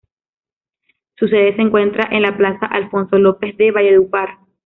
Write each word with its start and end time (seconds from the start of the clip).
Su 1.17 1.27
sede 1.27 1.55
se 1.55 1.61
encuentra 1.61 2.09
en 2.09 2.23
la 2.23 2.35
Plaza 2.35 2.65
Alfonso 2.65 3.19
López 3.19 3.55
de 3.57 3.69
Valledupar. 3.69 4.39